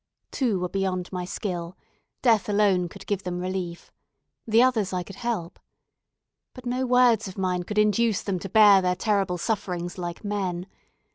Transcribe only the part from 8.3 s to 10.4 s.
to bear their terrible sufferings like